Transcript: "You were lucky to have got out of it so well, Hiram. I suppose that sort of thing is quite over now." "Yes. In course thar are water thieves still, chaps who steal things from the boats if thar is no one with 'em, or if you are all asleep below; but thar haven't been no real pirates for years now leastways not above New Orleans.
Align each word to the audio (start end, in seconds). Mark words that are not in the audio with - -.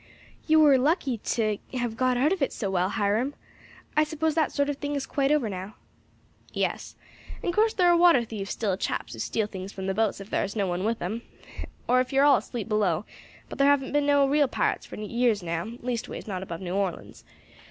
"You 0.47 0.59
were 0.59 0.79
lucky 0.79 1.19
to 1.19 1.59
have 1.73 1.95
got 1.95 2.17
out 2.17 2.33
of 2.33 2.41
it 2.41 2.51
so 2.51 2.71
well, 2.71 2.89
Hiram. 2.89 3.35
I 3.95 4.03
suppose 4.03 4.33
that 4.33 4.51
sort 4.51 4.67
of 4.67 4.77
thing 4.77 4.95
is 4.95 5.05
quite 5.05 5.31
over 5.31 5.47
now." 5.47 5.75
"Yes. 6.51 6.95
In 7.43 7.51
course 7.51 7.75
thar 7.75 7.89
are 7.91 7.95
water 7.95 8.23
thieves 8.25 8.49
still, 8.49 8.75
chaps 8.77 9.13
who 9.13 9.19
steal 9.19 9.45
things 9.45 9.71
from 9.71 9.85
the 9.85 9.93
boats 9.93 10.19
if 10.19 10.29
thar 10.29 10.43
is 10.43 10.55
no 10.55 10.65
one 10.65 10.85
with 10.85 10.99
'em, 11.03 11.21
or 11.87 12.01
if 12.01 12.11
you 12.11 12.19
are 12.21 12.25
all 12.25 12.37
asleep 12.37 12.67
below; 12.67 13.05
but 13.47 13.59
thar 13.59 13.67
haven't 13.67 13.91
been 13.93 14.07
no 14.07 14.27
real 14.27 14.47
pirates 14.47 14.87
for 14.87 14.95
years 14.95 15.43
now 15.43 15.65
leastways 15.83 16.27
not 16.27 16.41
above 16.41 16.61
New 16.61 16.73
Orleans. 16.73 17.23